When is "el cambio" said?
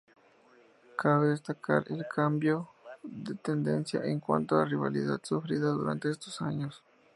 1.89-2.69